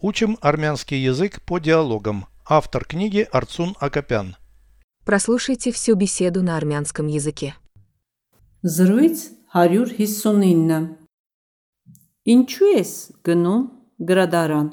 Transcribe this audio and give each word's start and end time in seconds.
Учим 0.00 0.38
армянский 0.40 0.98
язык 1.02 1.42
по 1.42 1.58
диалогам. 1.58 2.26
Автор 2.46 2.84
книги 2.84 3.26
Арцун 3.32 3.74
Акопян. 3.80 4.36
Прослушайте 5.04 5.72
всю 5.72 5.96
беседу 5.96 6.40
на 6.42 6.56
армянском 6.56 7.08
языке. 7.08 7.56
Զրույց 8.62 9.18
159 9.50 10.98
Ինչու 12.28 12.70
ես 12.76 12.92
գնում 13.26 13.62
գրադարան 14.08 14.68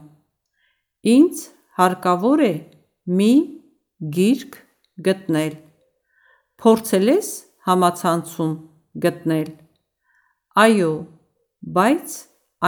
Ինձ 1.14 1.44
հարկավոր 1.80 2.44
է 2.46 2.54
մի 3.08 3.32
գիրք 4.18 4.58
գտնել 5.08 5.56
Փորձել 6.62 7.14
ես 7.14 7.30
համացանցում 7.70 8.54
գտնել 9.06 9.50
Այո, 10.66 10.92
բայց 11.78 12.20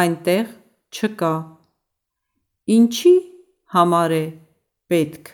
այնտեղ 0.01 0.45
չկա 0.89 1.33
Ինչի 2.76 3.14
համար 3.74 4.16
է 4.18 4.24
պետք 4.92 5.32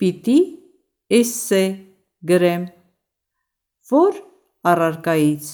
Պիտի 0.00 0.38
էսսե 1.18 1.64
գրեմ 2.30 2.64
Որ 3.90 4.22
առարկայից 4.70 5.50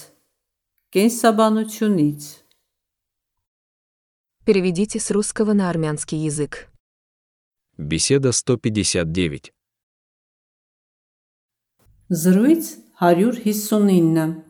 կենսաբանությունից 0.94 2.30
Переведите 4.44 4.98
с 4.98 5.10
русского 5.10 5.52
на 5.52 5.68
армянский 5.68 6.18
язык. 6.18 6.70
Беседа 7.76 8.32
159. 8.32 9.52
Զրույց 12.08 12.64
159 12.98 14.44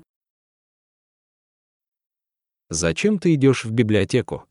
Зачем 2.70 3.18
ты 3.18 3.34
идешь 3.34 3.64
в 3.64 3.72
библиотеку? 3.72 4.46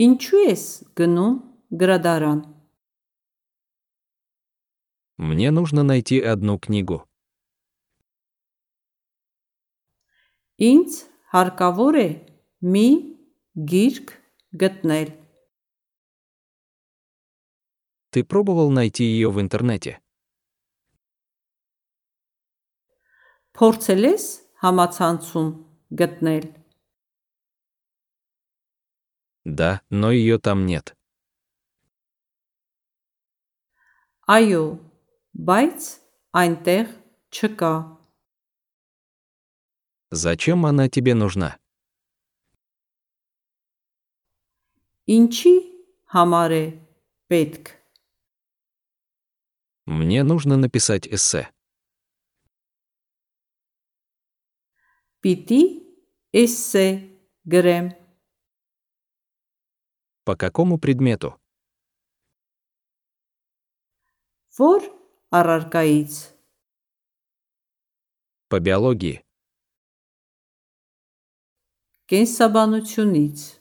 Ինչու 0.00 0.42
ես 0.46 0.64
գնում 0.96 1.36
գրադարան 1.82 2.40
Мне 5.20 5.50
нужно 5.50 5.82
найти 5.82 6.18
одну 6.18 6.58
книгу. 6.58 7.04
Ինձ 10.60 10.96
հարկավոր 11.32 11.98
է 12.00 12.08
մի 12.64 12.86
գիրք 13.72 14.12
գտնել 14.62 15.12
Ты 18.10 18.24
пробовал 18.24 18.70
найти 18.70 19.04
ее 19.04 19.30
в 19.30 19.40
интернете? 19.40 20.00
Փորձել 23.54 24.02
ես 24.08 24.24
համացանցում 24.64 25.48
գտնել 26.00 26.44
Да, 29.44 29.80
но 29.90 30.10
ее 30.12 30.38
там 30.38 30.66
нет. 30.66 30.96
Այո, 34.30 34.78
բայց 35.34 35.86
այնտեղ 36.38 36.86
չկա 37.34 37.74
Зачем 40.12 40.66
она 40.66 40.88
тебе 40.88 41.14
нужна? 41.14 41.58
Ինչի 45.10 45.54
համար 46.14 46.50
է 46.54 46.64
պետք 47.26 47.74
Мне 49.90 50.22
нужно 50.22 50.56
написать 50.56 51.08
эссе. 51.10 51.50
Պիտի 55.26 55.62
էսսե 56.38 56.86
գրեմ 57.50 57.90
По 60.24 60.36
какому 60.36 60.78
предмету? 60.78 61.34
Որ 64.58 64.90
առարկայից 65.30 66.34
По 68.48 68.58
биологии. 68.60 69.22
կենսաբանությունից 72.10 73.60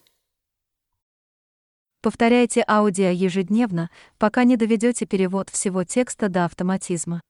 Повторяйте 2.02 2.64
аудио 2.68 3.10
ежедневно, 3.10 3.90
пока 4.18 4.46
не 4.46 4.56
доведете 4.58 5.06
перевод 5.06 5.50
всего 5.50 5.84
текста 5.84 6.30
до 6.30 6.46
автоматизма. 6.46 7.22